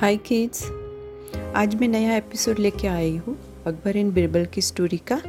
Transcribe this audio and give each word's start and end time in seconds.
हाय 0.00 0.16
kids 0.16 0.62
आज 1.56 1.74
मैं 1.74 1.88
नया 1.88 2.16
एपिसोड 2.16 2.58
लेके 2.58 2.88
आई 2.88 3.16
हूँ 3.16 3.36
अकबर 3.66 3.96
इन 3.96 4.12
बिरबल 4.12 4.44
की 4.44 4.60
स्टोरी 4.60 4.96
का 5.12 5.20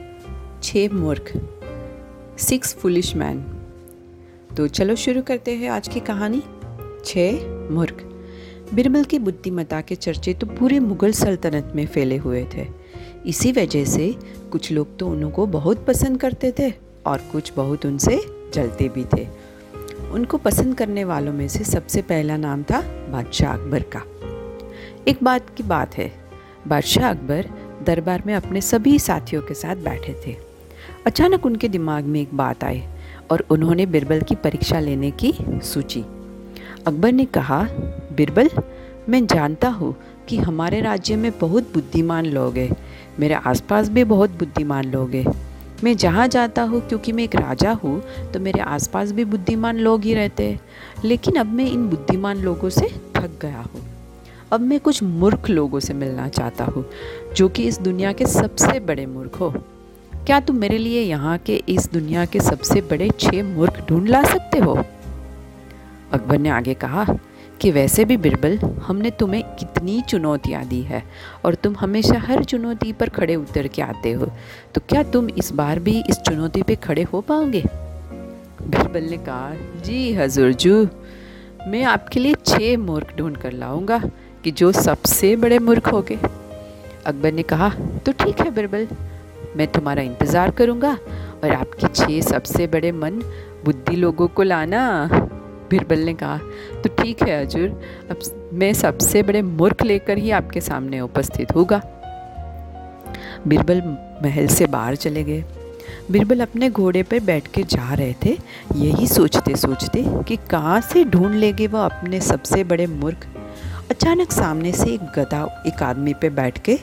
छः 0.63 0.93
मूर्ख 0.93 1.31
सिक्स 2.39 2.73
फुलिश 2.75 3.15
मैन 3.15 3.39
तो 4.57 4.67
चलो 4.67 4.95
शुरू 4.95 5.21
करते 5.21 5.55
हैं 5.55 5.69
आज 5.69 5.87
की 5.87 5.99
कहानी 5.99 6.41
छः 7.05 7.45
मूर्ख. 7.71 8.03
बिरबल 8.73 9.03
की 9.03 9.19
बुद्धिमता 9.19 9.81
के 9.81 9.95
चर्चे 9.95 10.33
तो 10.33 10.47
पूरे 10.47 10.79
मुगल 10.79 11.11
सल्तनत 11.11 11.73
में 11.75 11.85
फैले 11.87 12.17
हुए 12.17 12.45
थे। 12.53 12.67
इसी 13.25 13.51
वजह 13.51 13.85
से 13.85 14.15
कुछ 14.51 14.71
लोग 14.71 14.97
तो 14.97 15.09
उनको 15.09 15.45
बहुत 15.45 15.85
पसंद 15.85 16.21
करते 16.21 16.53
थे 16.59 16.73
और 17.05 17.17
कुछ 17.31 17.53
बहुत 17.55 17.85
उनसे 17.85 18.21
जलते 18.53 18.89
भी 18.89 19.05
थे। 19.17 19.27
उनको 20.11 20.37
पसंद 20.37 20.77
करने 20.77 21.03
वालों 21.03 21.33
में 21.33 21.47
से 21.47 21.63
सबसे 21.63 22.01
पहला 22.01 22.37
नाम 22.37 22.63
था 22.63 22.81
बादशाह 23.11 23.53
अकबर 23.53 23.83
का। 23.95 24.03
एक 25.07 25.23
बात 25.23 25.49
की 25.49 25.63
बात 25.63 25.95
है। 25.97 26.11
बादशाह 26.67 27.09
अकबर 27.09 27.45
दरबार 27.85 28.23
में 28.25 28.33
अपने 28.35 28.61
सभी 28.61 28.97
साथियों 28.99 29.41
के 29.41 29.53
साथ 29.53 29.75
बैठे 29.75 30.13
थे। 30.25 30.35
अचानक 31.05 31.45
उनके 31.45 31.67
दिमाग 31.67 32.03
में 32.03 32.19
एक 32.21 32.33
बात 32.33 32.63
आई 32.63 32.83
और 33.31 33.45
उन्होंने 33.51 33.85
बिरबल 33.85 34.21
की 34.21 34.35
परीक्षा 34.35 34.79
लेने 34.79 35.11
की 35.11 35.33
सोची। 35.63 36.01
अकबर 36.87 37.11
ने 37.11 37.25
कहा, 37.25 37.61
बिरबल, 38.15 38.49
मैं 39.09 39.25
जानता 39.27 39.69
हूँ 39.69 39.95
कि 40.29 40.37
हमारे 40.37 40.81
राज्य 40.81 41.15
में 41.15 41.31
बहुत 41.39 41.73
बुद्धिमान 41.73 42.25
लोग 42.25 42.57
हैं। 42.57 42.75
मेरे 43.19 43.33
आसपास 43.33 43.89
भी 43.89 44.03
बहुत 44.03 44.29
बुद्धिमान 44.29 44.91
लोग 44.91 45.15
हैं। 45.15 45.25
मैं 45.83 45.95
जहाँ 45.97 46.27
जाता 46.27 46.63
हूँ, 46.63 46.87
क्योंकि 46.87 47.11
मैं 47.11 47.23
एक 47.23 47.35
राजा 47.35 47.71
हूँ 47.73 48.01
तो 48.33 48.39
मेरे 48.39 48.59
आसपास 48.59 49.11
भी 49.11 49.25
बुद्धिमान 49.25 49.77
लोग 49.77 50.03
ही 50.03 50.13
रहते 50.13 50.49
हैं। 50.49 50.59
लेकिन 51.05 51.35
अब 51.35 51.53
मैं 51.53 51.65
इन 51.65 51.89
बुद्धिमान 51.89 52.37
लोगों 52.37 52.69
से 52.69 52.87
थक 53.15 53.39
गया 53.41 53.59
हूँ। 53.59 53.90
अब 54.51 54.61
मैं 54.61 54.79
कुछ 54.79 55.01
मूर्ख 55.03 55.49
लोगों 55.49 55.79
से 55.79 55.93
मिलना 55.93 56.27
चाहता 56.27 56.63
हूँ, 56.65 56.85
जो 57.35 57.47
कि 57.49 57.63
इस 57.63 57.79
दुनिया 57.79 58.11
के 58.13 58.25
सबसे 58.25 58.79
बड़े 58.79 59.05
मूर्ख 59.05 59.39
हो। 59.39 59.49
क्या 60.25 60.39
तुम 60.39 60.55
मेरे 60.55 60.77
लिए 60.77 61.01
यहाँ 61.01 61.37
के 61.37 61.55
इस 61.69 61.91
दुनिया 61.93 62.25
के 62.25 62.39
सबसे 62.39 62.81
बड़े 62.81 63.09
छह 63.19 63.43
मूर्ख 63.45 63.79
ढूंढ 63.89 64.07
ला 64.09 64.23
सकते 64.23 64.59
हो? 64.59 64.77
अकबर 66.13 66.37
ने 66.37 66.49
आगे 66.49 66.73
कहा, 66.73 67.05
कि 67.61 67.71
वैसे 67.71 68.05
भी 68.05 68.17
बिरबल, 68.17 68.57
हमने 68.83 69.09
तुम्हें 69.11 69.43
कितनी 69.55 70.01
चुनौतियाँ 70.01 70.63
दी 70.65 70.81
है, 70.81 71.03
और 71.45 71.55
तुम 71.55 71.75
हमेशा 71.79 72.19
हर 72.19 72.43
चुनौती 72.43 72.91
पर 72.93 73.09
खड़े 73.09 73.35
उतर 73.35 73.67
के 73.67 73.81
आते 73.81 74.11
हो 74.11 74.25
तो 74.75 74.81
क्या 74.89 75.03
तुम 75.03 75.29
इस 75.29 75.51
बार 75.53 75.79
भी 75.79 76.01
इस 76.09 76.19
चुनौती 76.19 76.63
पे 76.63 76.75
खड़े 76.77 77.03
हो 77.03 77.21
पाओगे? 77.21 77.63
बिरबल 78.61 79.03
ने 79.03 79.17
कहा, 79.19 79.53
जी 79.85 80.13
हजूर 80.13 80.53
जू, 80.53 80.87
मैं 81.67 81.83
आपके 81.83 82.19
लिए 82.19 82.35
छः 82.45 82.77
मूर्ख 82.77 83.15
ढूंढ 83.17 83.37
कर 83.37 83.51
लाऊँगा 83.53 84.01
कि 84.43 84.51
जो 84.51 84.71
सबसे 84.73 85.35
बड़े 85.35 85.59
मूर्ख 85.59 85.91
हो 85.93 86.01
गए। 86.01 86.17
अकबर 87.05 87.31
ने 87.31 87.43
कहा 87.43 87.69
तो 88.05 88.11
ठीक 88.13 88.39
है 88.39 88.49
बिरबल, 88.51 88.87
मैं 89.57 89.67
तुम्हारा 89.69 90.01
इंतज़ार 90.03 90.51
करूँगा 90.51 90.97
और 91.43 91.51
आपके 91.51 91.87
छः 91.87 92.19
सबसे 92.23 92.67
बड़े 92.67 92.91
मन 92.93 93.21
बुद्धि 93.65 93.95
लोगों 93.95 94.27
को 94.27 94.43
लाना। 94.43 95.07
बिरबल 95.69 95.99
ने 95.99 96.13
कहा 96.13 96.37
तो 96.83 96.89
ठीक 96.95 97.21
है 97.23 97.41
हजूर, 97.41 97.69
अब 98.11 98.49
मैं 98.53 98.73
सबसे 98.73 99.23
बड़े 99.23 99.41
मूर्ख 99.41 99.83
लेकर 99.83 100.17
ही 100.17 100.31
आपके 100.33 100.61
सामने 100.61 100.99
उपस्थित 101.01 101.55
होगा 101.55 101.81
बिरबल 103.47 103.81
महल 104.23 104.47
से 104.47 104.65
बाहर 104.67 104.95
चले 104.97 105.23
गए। 105.23 105.43
बिरबल 106.11 106.39
अपने 106.41 106.69
घोड़े 106.69 107.03
पर 107.03 107.19
बैठ 107.21 107.47
के 107.47 107.63
जा 107.65 107.93
रहे 107.93 108.13
थे। 108.25 108.37
यही 108.75 109.07
सोचते 109.07 109.55
सोचते 109.57 110.03
कि 110.27 110.35
कहाँ 110.49 110.79
से 110.83 111.03
ढूंढ 111.05 111.35
लेंगे 111.35 111.67
वह 111.67 111.85
अपने 111.85 112.19
सबसे 112.21 112.63
बड़े 112.63 112.87
मूर्ख। 112.89 113.27
अचानक 113.91 114.31
सामने 114.31 114.71
से 114.71 114.93
एक 114.93 115.01
गधा 115.01 115.63
एक 115.67 115.83
आदमी 115.83 116.13
पे 116.13 116.29
बैठ 116.29 116.59
के 116.59 116.79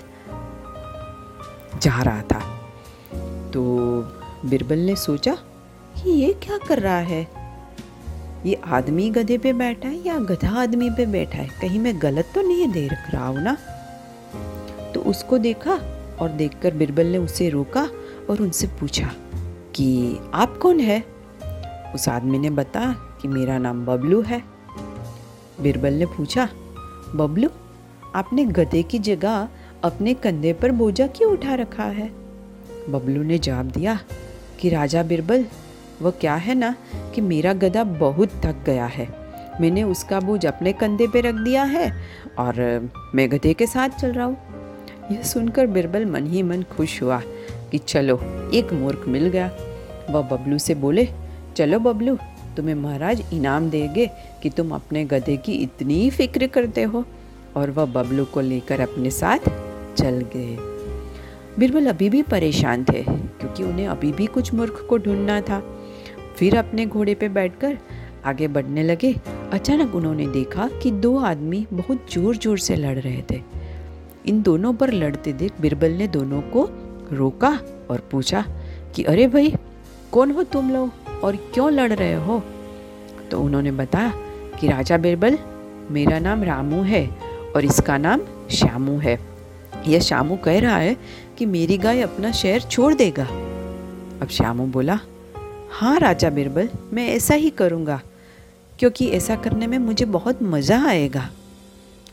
जा 1.83 2.03
रहा 2.03 2.23
था। 2.23 2.41
तो 3.51 3.63
बिरबल 4.45 4.79
ने 4.79 4.97
सोचा 4.97 5.33
कि 5.97 6.11
ये 6.11 6.33
क्या 6.33 6.59
कर 6.59 6.79
रहा 6.79 6.99
है? 6.99 7.29
ये 8.47 8.61
आदमी 8.65 9.11
गधे 9.11 9.39
पे 9.39 9.53
बैठा 9.53 9.89
है 9.89 10.07
या 10.07 10.19
गधा 10.19 10.63
आदमी 10.63 10.91
पे 10.91 11.07
बैठा 11.07 11.39
है? 11.39 11.49
कहीं 11.49 11.79
मैं 11.79 12.03
गलत 12.03 12.31
तो 12.35 12.43
नहीं 12.43 12.69
देख 12.69 12.93
रहा 12.93 13.27
हूँ 13.27 13.41
ना? 13.41 13.57
तो 14.95 15.01
उसको 15.01 15.39
देखा 15.39 15.73
और 16.21 16.29
देखकर 16.29 16.75
बिरबल 16.75 17.07
ने 17.07 17.19
उसे 17.19 17.49
रोका 17.49 17.89
और 18.31 18.43
उनसे 18.43 18.67
पूछा 18.67 19.11
कि 19.75 20.19
आप 20.35 20.59
कौन 20.63 20.81
है? 20.81 21.05
उस 21.95 22.09
आदमी 22.09 22.39
ने 22.39 22.51
बताया 22.51 22.93
कि 22.93 23.29
मेरा 23.29 23.59
नाम 23.59 23.87
बबलू 23.87 24.23
है। 24.23 24.45
बिरबल 25.61 25.93
ने 25.93 26.07
पूछा 26.07 26.49
बबलू, 27.17 27.49
आपने 28.15 28.45
गधे 28.45 28.83
की 28.83 28.99
जगह 28.99 29.49
अपने 29.85 30.15
कंधे 30.15 30.53
पर 30.53 30.71
बोझा 30.71 31.07
क्यों 31.07 31.33
उठा 31.33 31.55
रखा 31.55 31.85
है? 31.85 32.09
बबलू 32.89 33.23
ने 33.23 33.39
जवाब 33.39 33.67
दिया 33.67 33.99
कि 34.61 34.69
राजा 34.69 35.03
बिरबल 35.03 35.45
वह 36.03 36.11
क्या 36.11 36.35
है 36.35 36.55
ना 36.55 36.75
कि 37.15 37.21
मेरा 37.21 37.53
गधा 37.53 37.85
बहुत 37.85 38.31
थक 38.45 38.57
गया 38.67 38.87
है। 38.87 39.09
मैंने 39.61 39.83
उसका 39.83 40.21
बोझ 40.21 40.47
अपने 40.47 40.73
कंधे 40.73 41.07
पे 41.07 41.21
रख 41.21 41.35
दिया 41.35 41.63
है 41.63 41.93
और 42.39 42.91
मैं 43.15 43.31
गधे 43.31 43.55
के 43.55 43.67
साथ 43.67 43.89
चल 43.89 44.13
रहा 44.13 44.27
हूँ। 44.27 44.37
यह 45.13 45.23
सुनकर 45.23 45.67
बिरबल 45.67 46.05
मन 46.05 46.27
ही 46.27 46.43
मन 46.43 46.63
खुश 46.63 47.03
हुआ 47.03 47.23
कि 47.71 47.79
चलो, 47.79 48.21
एक 48.55 48.73
मूर्ख 48.73 49.05
मिल 49.09 49.29
गया। 49.29 49.51
वह 50.11 50.23
बबलू 50.23 50.59
से 50.59 50.75
बोले, 50.75 51.09
चलो 51.57 51.79
बबलू 51.79 52.19
तुम्हें 52.59 52.75
महाराज 52.75 53.23
इनाम 53.33 53.71
देंगे 53.71 54.07
कि 54.43 54.51
तुम 54.51 54.71
अपने 54.75 55.05
गधे 55.05 55.37
की 55.37 55.53
इतनी 55.53 56.09
फ़िक्र 56.11 56.47
करते 56.47 56.83
हो। 56.83 57.05
और 57.57 57.71
वह 57.71 57.85
बबलू 57.85 58.25
को 58.25 58.41
लेकर 58.41 58.81
अपने 58.81 59.11
साथ 59.11 59.49
चल 59.97 60.21
गए। 60.35 60.57
बिरबल 61.59 61.87
अभी 61.87 62.09
भी 62.11 62.23
परेशान 62.23 62.85
थे, 62.85 63.03
क्योंकि 63.03 63.63
उन्हें 63.63 63.87
अभी 63.89 64.13
भी 64.13 64.27
कुछ 64.27 64.53
मूर्ख 64.55 64.85
को 64.89 64.99
ढूंढना 64.99 65.41
था। 65.41 65.63
फिर 66.37 66.57
अपने 66.57 66.87
घोड़े 66.87 67.15
पे 67.15 67.29
बैठकर 67.29 67.79
आगे 68.25 68.49
बढ़ने 68.49 68.83
लगे। 68.83 69.15
अचानक 69.53 69.95
उन्होंने 69.95 70.27
देखा 70.27 70.69
कि 70.83 70.91
दो 70.91 71.17
आदमी 71.19 71.67
बहुत 71.73 72.07
ज़ोर 72.13 72.37
ज़ोर 72.37 72.59
से 72.59 72.77
लड़ 72.77 72.99
रहे 72.99 73.23
थे। 73.31 73.41
इन 74.27 74.43
दोनों 74.43 74.75
पर 74.75 74.93
लड़ते 74.93 75.33
देख 75.33 75.61
बिरबल 75.61 75.93
ने 75.93 76.09
दोनों 76.09 76.41
को 76.53 76.69
रोका 77.13 77.59
और 77.91 78.09
पूछा 78.13 78.45
कि, 78.95 79.03
अरे 79.03 79.27
भाई, 79.27 79.55
कौन 80.13 80.31
हो 80.31 80.43
तुम 80.43 80.71
लोग? 80.71 81.08
और 81.25 81.37
क्यों 81.55 81.71
लड़ 81.73 81.93
रहे 81.93 82.15
हो? 82.15 82.43
तो 83.31 83.41
उन्होंने 83.43 83.71
बताया 83.73 84.13
कि 84.61 84.69
राजा 84.69 84.97
बिरबल 84.97 85.39
मेरा 85.91 86.19
नाम 86.19 86.43
रामू 86.45 86.83
है 86.83 87.07
और 87.57 87.65
इसका 87.65 87.97
नाम 87.99 88.21
श्यामू 88.51 88.99
है। 88.99 89.19
यह 89.87 90.01
श्यामू 90.01 90.37
कह 90.37 90.59
रहा 90.61 90.77
है 90.77 90.97
कि 91.39 91.47
मेरी 91.47 91.79
गाय 91.79 92.01
अपना 92.01 92.33
शहर 92.33 92.61
छोड़ 92.61 92.93
देगा। 92.95 93.25
अब 94.23 94.29
श्यामू 94.31 94.67
बोला 94.67 94.99
हाँ 95.71 95.99
राजा 95.99 96.31
बिरबल, 96.31 96.69
मैं 96.93 97.09
ऐसा 97.09 97.35
ही 97.35 97.51
करूँगा, 97.51 98.01
क्योंकि 98.79 99.09
ऐसा 99.09 99.37
करने 99.37 99.67
में 99.67 99.79
मुझे 99.79 100.05
बहुत 100.05 100.43
मज़ा 100.43 100.79
आएगा। 100.89 101.29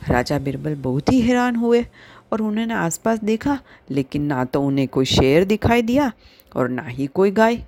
राजा 0.09 0.39
बिरबल 0.39 0.75
बहुत 0.75 1.11
ही 1.11 1.21
हैरान 1.21 1.55
हुए 1.55 1.85
और 2.31 2.41
उन्होंने 2.41 2.73
आसपास 2.73 3.23
देखा, 3.23 3.57
लेकिन 3.91 4.21
ना 4.21 4.43
तो 4.45 4.61
उन्हें 4.61 4.87
कोई 4.87 5.05
शेर 5.05 5.45
दिखाई 5.45 5.81
दिया 5.81 6.11
और 6.55 6.69
ना 6.69 6.83
ही 6.83 7.07
कोई 7.07 7.31
गाय। 7.31 7.63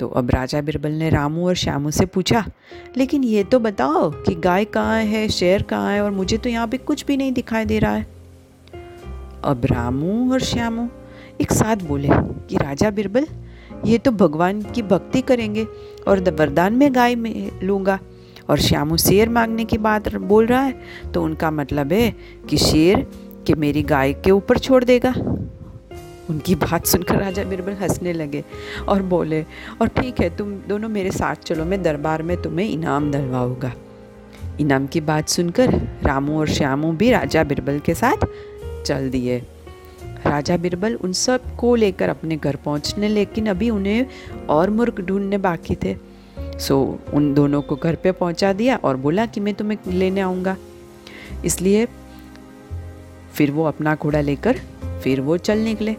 तो 0.00 0.08
अब 0.08 0.30
राजा 0.30 0.60
बिरबल 0.60 0.92
ने 0.92 1.08
रामू 1.10 1.46
और 1.46 1.54
श्यामू 1.54 1.90
से 1.90 2.06
पूछा, 2.06 2.44
लेकिन 2.96 3.24
ये 3.24 3.42
तो 3.44 3.58
बताओ 3.58 4.10
कि 4.10 4.34
गाय 4.34 4.64
कहाँ 4.64 5.02
है, 5.02 5.28
शेर 5.28 5.62
कहाँ 5.62 5.92
है 5.92 6.02
और 6.02 6.10
मुझे 6.10 6.36
तो 6.36 6.48
यहाँ 6.48 6.66
पे 6.68 6.78
कुछ 6.78 7.04
भी 7.06 7.16
नहीं 7.16 7.32
दिखाई 7.32 7.64
दे 7.64 7.78
रहा 7.78 7.92
है? 7.92 8.06
अब 9.44 9.64
रामू 9.64 10.32
और 10.32 10.40
श्यामू 10.40 10.88
एक 11.40 11.52
साथ 11.52 11.76
बोले, 11.76 12.08
कि 12.08 12.56
राजा 12.56 12.90
बिरबल, 12.90 13.26
ये 13.86 13.98
तो 13.98 14.10
भगवान 14.12 14.62
की 14.62 14.82
भक्ति 14.82 15.20
करेंगे 15.22 15.66
और 16.08 16.20
वरदान 16.30 16.72
में 16.72 16.94
गाय 16.94 17.14
में 17.14 17.60
लूँगा 17.62 17.98
और 18.50 18.58
श्यामू 18.58 18.96
शेर 18.96 19.28
मांगने 19.28 19.64
की 19.64 19.78
बात 19.78 20.14
बोल 20.14 20.46
रहा 20.46 20.62
है 20.62 20.80
तो 21.14 21.22
उनका 21.22 21.50
मतलब 21.50 21.92
है 21.92 22.10
कि 22.48 22.56
शेर 22.56 23.06
के 23.46 23.54
मेरी 23.54 23.82
गाय 23.82 24.12
के 24.12 24.30
ऊपर 24.30 24.58
छोड़ 24.58 24.84
देगा। 24.84 25.12
उनकी 26.30 26.54
बात 26.54 26.86
सुनकर 26.86 27.16
राजा 27.16 27.44
बिरबल 27.44 27.72
हंसने 27.72 28.12
लगे 28.12 28.44
और 28.88 29.02
बोले, 29.02 29.42
और 29.80 29.88
ठीक 29.88 30.20
है, 30.20 30.36
तुम 30.36 30.52
दोनों 30.68 30.88
मेरे 30.88 31.10
साथ 31.10 31.36
चलो, 31.36 31.64
मैं 31.64 31.82
दरबार 31.82 32.22
में 32.22 32.36
तुम्हें 32.42 32.68
इनाम 32.68 33.10
दिलवाऊँगा। 33.12 33.72
इनाम 34.60 34.86
की 34.86 35.00
बात 35.00 35.28
सुनकर 35.28 35.74
रामू 36.04 36.38
और 36.40 36.48
श्यामू 36.48 36.92
भी 36.92 37.10
राजा 37.10 37.44
बिरबल 37.44 37.78
के 37.78 37.94
साथ 37.94 38.26
चल 38.86 39.08
दिए। 39.10 39.38
राजा 40.26 40.56
बिरबल 40.56 40.94
उन 40.94 41.12
सबको 41.12 41.74
लेकर 41.74 42.08
अपने 42.08 42.36
घर 42.36 42.56
पहुँचने, 42.56 43.08
लेकिन 43.08 43.46
अभी 43.46 43.70
उन्हें 43.70 44.06
और 44.48 44.70
मुर्ग 44.70 45.00
ढूँढने 45.00 45.38
बाकी 45.38 45.74
थे। 45.74 45.96
सो 46.58 46.98
उन 47.14 47.32
दोनों 47.34 47.62
को 47.62 47.76
घर 47.76 47.94
पे 47.94 48.12
पहुँचा 48.12 48.52
दिया 48.52 48.76
और 48.76 48.96
बोला 48.96 49.26
कि 49.26 49.40
मैं 49.40 49.54
तुम्हें 49.54 49.78
लेने 49.88 50.20
आऊँगा। 50.20 50.56
इसलिए 51.44 51.86
फिर 53.34 53.50
वो 53.50 53.64
अपना 53.64 53.94
घोड़ा 53.94 54.20
लेकर 54.20 54.60
फिर 55.02 55.20
वो 55.20 55.36
चल 55.38 55.58
निकले। 55.58 55.96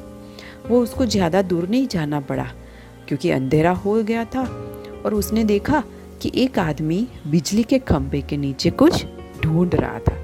वो 0.70 0.80
उसको 0.80 1.06
ज़्यादा 1.06 1.42
दूर 1.42 1.68
नहीं 1.68 1.88
जाना 1.88 2.20
पड़ा, 2.20 2.48
क्योंकि 3.08 3.32
अंधेरा 3.32 3.72
हो 3.72 4.04
गया 4.04 4.26
था 4.26 4.44
और 5.06 5.14
उसने 5.14 5.44
देखा 5.44 5.84
कि 6.22 6.32
एक 6.36 6.60
आदमी 6.60 7.08
बिजली 7.28 7.64
के 7.64 7.80
खंभे 7.80 8.22
के 8.22 8.38
नीचे 8.38 8.70
कुछ 8.72 9.06
ढूंढ 9.42 9.76
रहा 9.76 10.00
था। 10.00 10.16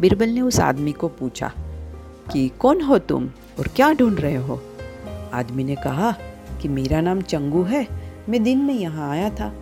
बिरबल 0.00 0.28
ने 0.28 0.40
उस 0.40 0.60
आदमी 0.60 0.92
को 0.92 1.08
पूछा 1.08 1.52
कि, 2.32 2.48
कौन 2.48 2.80
हो 2.80 2.98
तुम 2.98 3.30
और 3.58 3.68
क्या 3.68 3.92
ढूंढ 3.92 4.20
रहे 4.20 4.36
हो? 4.36 4.60
आदमी 5.32 5.64
ने 5.64 5.76
कहा 5.76 6.12
कि, 6.62 6.68
मेरा 6.68 7.00
नाम 7.00 7.20
चंगू 7.20 7.62
है, 7.62 7.86
मैं 8.28 8.42
दिन 8.42 8.58
में 8.58 8.74
यहाँ 8.74 9.10
आया 9.10 9.30
था। 9.30 9.52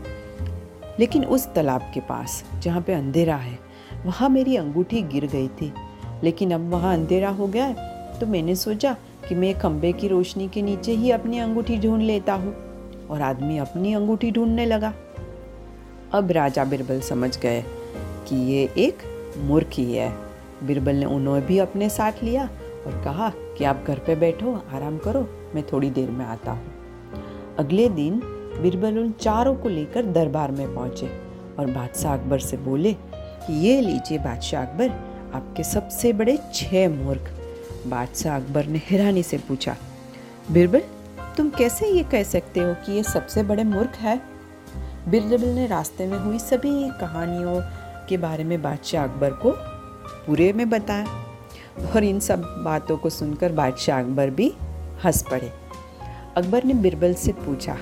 लेकिन 1.01 1.25
उस 1.25 1.47
तालाब 1.47 1.91
के 1.95 2.01
पास, 2.01 2.45
जहाँ 2.63 2.81
पे 2.81 2.93
अंधेरा 2.93 3.37
है, 3.37 3.59
वहाँ 4.07 4.29
मेरी 4.29 4.57
अंगूठी 4.57 5.03
गिर 5.03 5.27
गई 5.27 5.49
थी। 5.49 5.73
लेकिन 6.25 6.51
अब 6.51 6.69
वहाँ 6.71 6.95
अंधेरा 6.95 7.29
हो 7.29 7.47
गया 7.47 7.65
है 7.65 7.93
तो 8.21 8.27
मैंने 8.27 8.55
सोचा 8.57 8.97
कि 9.29 9.35
मैं 9.35 9.59
खम्बे 9.59 9.93
की 9.93 10.09
रोशनी 10.09 10.49
के 10.49 10.63
नीचे 10.63 10.93
ही 10.93 11.11
अपनी 11.11 11.39
अंगूठी 11.39 11.77
ढूंढ 11.77 12.03
लेता 12.03 12.35
हूँ। 12.35 12.65
और 13.11 13.23
आदमी 13.23 13.59
अपनी 13.59 13.95
अंगूठी 13.95 14.31
ढूँढने 14.31 14.67
लगा। 14.67 14.95
अब 16.13 16.31
राजा 16.31 16.65
बिरबल 16.65 17.01
समझ 17.01 17.39
गए 17.39 17.65
कि 18.29 18.37
ये 18.37 18.71
एक 18.79 18.99
मूर्ख 19.39 19.69
ही 19.73 19.95
है। 19.95 20.17
बिरबल 20.65 20.95
ने 20.95 21.07
उन्हें 21.07 21.47
भी 21.47 21.59
अपने 21.59 21.89
साथ 21.89 22.13
लिया 22.23 22.45
और 22.87 23.03
कहा 23.05 23.33
कि 23.59 23.65
आप 23.65 23.85
घर 23.89 23.99
पे 23.99 24.17
बैठो, 24.17 24.63
आराम 24.73 24.99
करो, 24.99 25.29
मैं 25.55 25.65
थोड़ी 25.73 25.91
देर 25.91 26.11
में 26.11 26.25
आता 26.25 26.53
हूँ। 26.53 26.65
अगले 27.59 27.89
दिन 27.89 28.21
बिरबल 28.63 28.99
उन 28.99 29.13
चारों 29.13 29.55
को 29.55 29.69
लेकर 29.69 30.05
दरबार 30.07 30.51
में 30.51 30.75
पहुँचे 30.75 31.07
और 31.59 31.67
बादशाह 31.67 32.15
अकबर 32.15 32.39
से 32.39 32.57
बोले 32.57 32.93
कि, 32.93 33.67
ये 33.67 33.81
लीजिए 33.81 34.19
बादशाह 34.19 34.67
अकबर, 34.67 34.91
आपके 35.35 35.63
सबसे 35.63 36.13
बड़े 36.13 36.39
छह 36.55 36.89
मूर्ख। 36.89 37.44
बादशाह 37.87 38.37
अकबर 38.37 38.67
ने 38.67 38.81
हैरानी 38.91 39.23
से 39.23 39.39
पूछा, 39.39 39.77
बिरबल, 40.51 40.83
तुम 41.37 41.51
कैसे 41.51 41.89
ये 41.89 42.03
कह 42.03 42.23
सकते 42.23 42.61
हो 42.61 42.75
कि 42.75 42.93
ये 42.93 43.03
सबसे 43.03 43.43
बड़े 43.43 43.65
मूर्ख 43.65 43.97
है? 43.97 44.21
बिरबल 45.09 45.47
ने 45.49 45.67
रास्ते 45.67 46.07
में 46.07 46.19
हुई 46.19 46.39
सभी 46.39 46.89
कहानियों 46.91 47.61
के 48.09 48.17
बारे 48.17 48.45
में 48.45 48.63
बादशाह 48.63 49.05
अकबर 49.05 49.31
को 49.31 49.53
पूरे 50.27 50.53
में 50.53 50.71
बताया 50.71 51.07
और 51.95 52.05
इन 52.05 52.21
सब 52.21 52.43
बातों 52.65 52.97
को 52.97 53.11
सुनकर 53.11 53.53
बादशाह 53.53 54.01
अकबर 54.01 54.31
भी 54.31 54.55
हंस 55.05 55.23
पड़े। 55.23 55.53
अकबर 56.37 56.65
ने 56.65 56.75
बिरबल 56.75 57.15
से 57.15 57.33
पूछा 57.33 57.77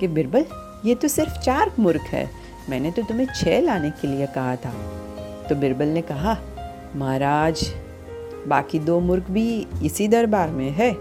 कि, 0.00 0.08
बिरबल, 0.08 0.44
ये 0.84 0.94
तो 0.94 1.08
सिर्फ़ 1.08 1.38
चार 1.38 1.72
मूर्ख 1.78 2.00
है। 2.00 2.30
मैंने 2.70 2.90
तो 2.90 3.02
तुम्हें 3.02 3.26
छः 3.36 3.60
लाने 3.60 3.90
के 3.90 4.08
लिए 4.08 4.26
कहा 4.26 4.56
था। 4.56 4.70
तो 5.48 5.54
बिरबल 5.54 5.86
ने 5.86 6.02
कहा, 6.02 6.36
महाराज 6.96 7.74
बाकी 8.46 8.78
दो 8.78 9.00
मूर्ख 9.00 9.30
भी 9.30 9.66
इसी 9.82 10.08
दरबार 10.08 10.50
में 10.50 10.70
है। 10.70 10.92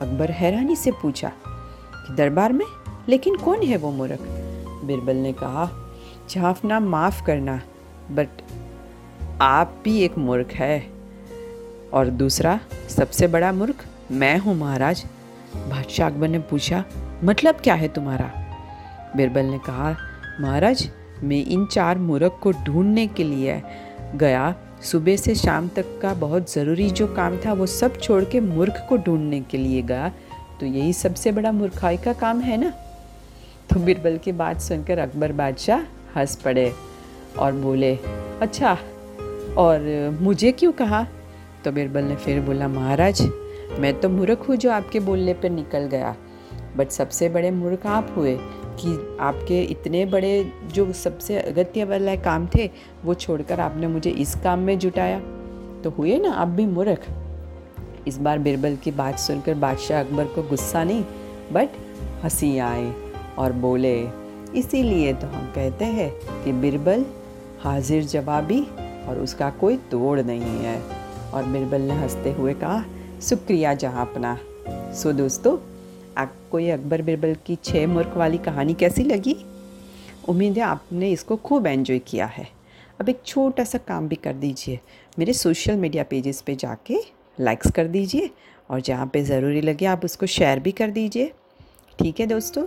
अकबर 0.00 0.30
हैरानी 0.30 0.76
से 0.76 0.90
पूछा, 0.90 1.32
कि 1.94 2.14
दरबार 2.14 2.52
में? 2.52 2.66
लेकिन 3.08 3.36
कौन 3.36 3.62
है 3.62 3.76
वो 3.76 3.90
मूर्ख 3.90 4.18
बिरबल 4.84 5.16
ने 5.16 5.32
कहा, 5.32 5.70
झाफना 6.30 6.80
माफ़ 6.80 7.24
करना, 7.24 7.60
बट 8.10 8.28
आप 9.40 9.80
भी 9.84 10.00
एक 10.00 10.18
मूर्ख 10.18 10.46
है। 10.46 10.86
और 11.92 12.06
दूसरा, 12.06 12.60
सबसे 12.88 13.26
बड़ा 13.26 13.52
मुर्ख 13.52 13.84
मैं 14.10 14.38
हूँ, 14.38 14.54
महाराज। 14.54 15.04
बादशाह 15.56 16.10
अकबर 16.10 16.28
ने 16.28 16.38
पूछा 16.38 16.84
मतलब 17.24 17.54
क्या 17.54 17.74
है 17.74 17.88
तुम्हारा? 17.88 18.30
बिरबल 19.16 19.44
ने 19.44 19.58
कहा, 19.58 19.96
महाराज, 20.40 20.90
मैं 21.22 21.44
इन 21.46 21.66
चार 21.66 21.98
मुर्ख 21.98 22.38
को 22.42 22.52
ढूँढने 22.52 23.06
के 23.06 23.24
लिए 23.24 23.62
गया 24.14 24.54
सुबह 24.82 25.16
से 25.16 25.34
शाम 25.34 25.68
तक 25.68 25.98
का 26.02 26.12
बहुत 26.14 26.52
ज़रूरी 26.52 26.88
जो 26.90 27.06
काम 27.14 27.36
था, 27.36 27.52
वो 27.52 27.66
सब 27.66 27.98
छोड़ 27.98 28.24
के 28.24 28.40
मूर्ख 28.40 28.84
को 28.88 28.96
ढूँढने 28.96 29.40
के 29.40 29.58
लिए 29.58 29.82
गया 29.82 30.08
तो 30.60 30.66
यही 30.66 30.92
सबसे 30.92 31.32
बड़ा 31.32 31.52
मूर्खाई 31.52 31.96
का 31.96 32.12
काम 32.12 32.40
है 32.40 32.56
ना? 32.56 32.70
तो 33.70 33.80
बिरबल 33.80 34.16
की 34.18 34.32
बात 34.32 34.60
सुनकर 34.60 34.98
अकबर 34.98 35.32
बादशाह 35.32 35.80
हंस 36.16 36.36
पड़े 36.36 36.72
और 37.38 37.52
बोले 37.52 37.94
अच्छा 38.40 38.72
और 39.58 40.18
मुझे 40.20 40.52
क्यों 40.52 40.72
कहा? 40.72 41.06
तो 41.64 41.72
बिरबल 41.72 42.04
ने 42.04 42.16
फिर 42.16 42.40
बोला, 42.40 42.68
महाराज, 42.68 43.22
मैं 43.78 43.98
तो 44.00 44.08
मूर्ख 44.08 44.48
हूँ 44.48 44.56
जो 44.56 44.70
आपके 44.70 45.00
बोलने 45.00 45.34
पर 45.34 45.50
निकल 45.50 45.86
गया, 45.86 46.14
बट 46.76 46.90
सबसे 46.90 47.28
बड़े 47.28 47.50
मूर्ख 47.50 47.86
आप 47.86 48.14
हुए। 48.16 48.36
कि 48.80 49.16
आपके 49.20 49.62
इतने 49.62 50.06
बड़े 50.06 50.52
जो 50.72 50.92
सबसे 50.92 51.38
अगत्य 51.38 51.84
वाला 51.84 52.16
काम 52.16 52.48
थे, 52.54 52.70
वो 53.04 53.14
छोड़कर 53.14 53.60
आपने 53.60 53.86
मुझे 53.86 54.10
इस 54.10 54.34
काम 54.34 54.58
में 54.58 54.78
जुटाया। 54.78 55.20
तो 55.84 55.90
हुए 55.90 56.18
ना, 56.18 56.32
आप 56.32 56.48
भी 56.48 56.66
मूर्ख। 56.66 57.08
इस 58.08 58.18
बार 58.18 58.38
बिरबल 58.38 58.76
की 58.76 58.90
बात 58.90 59.18
सुनकर 59.18 59.54
बादशाह 59.54 60.00
अकबर 60.00 60.24
को 60.24 60.42
गुस्सा 60.42 60.84
नहीं, 60.84 61.04
बट 61.52 61.68
हँसी 62.24 62.58
आए 62.58 62.94
और 63.38 63.52
बोले, 63.52 64.08
इसीलिए 64.54 65.12
तो 65.12 65.26
हम 65.26 65.52
कहते 65.54 65.84
हैं 65.84 66.14
कि 66.44 66.52
बिरबल 66.52 67.04
हाजिर 67.60 68.04
जवाबी 68.04 68.60
और 69.08 69.20
उसका 69.22 69.50
कोई 69.50 69.76
तोड़ 69.76 70.20
नहीं 70.20 70.58
है। 70.58 70.82
और 71.34 71.42
बिरबल 71.42 71.80
ने 71.80 71.94
हँसते 71.94 72.32
हुए 72.32 72.54
कहा, 72.54 72.84
शुक्रिया 73.22 73.74
जहाँ 73.74 74.10
अपना। 74.10 74.38
सो 74.68 75.12
दोस्तों 75.12 75.56
आपको 76.20 76.58
ये 76.58 76.70
अकबर 76.70 77.02
बिरबल 77.02 77.36
की 77.46 77.56
छः 77.64 77.86
मुर्ख 77.86 78.16
वाली 78.16 78.38
कहानी 78.38 78.74
कैसी 78.74 79.02
लगी? 79.02 79.36
उम्मीद 80.28 80.58
है 80.58 80.62
आपने 80.62 81.10
इसको 81.10 81.36
खूब 81.36 81.66
एंजॉय 81.66 81.98
किया 81.98 82.26
है। 82.26 82.46
अब 83.00 83.08
एक 83.08 83.20
छोटा 83.26 83.64
सा 83.64 83.78
काम 83.78 84.08
भी 84.08 84.16
कर 84.16 84.32
दीजिए। 84.32 84.78
मेरे 85.18 85.32
सोशल 85.32 85.76
मीडिया 85.76 86.04
पेजेस 86.04 86.40
पे 86.40 86.54
जाके 86.56 86.98
लाइक्स 87.40 87.70
कर 87.70 87.86
दीजिए 87.86 88.30
और 88.70 88.80
जहाँ 88.80 89.06
पे 89.06 89.22
ज़रूरी 89.22 89.60
लगे 89.60 89.86
आप 89.86 90.04
उसको 90.04 90.26
शेयर 90.26 90.60
भी 90.60 90.72
कर 90.72 90.90
दीजिए। 90.90 91.32
ठीक 91.98 92.20
है 92.20 92.26
दोस्तों? 92.26 92.64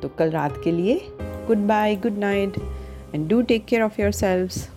तो 0.00 0.08
कल 0.08 0.30
रात 0.30 0.60
के 0.64 0.72
लिए 0.72 1.00
goodbye 1.58 1.96
good 1.96 2.18
night 2.18 2.58
and 3.14 3.28
do 3.28 3.40
take 3.42 3.64
care 3.64 3.82
of 3.82 4.00
yourselves 4.12 4.68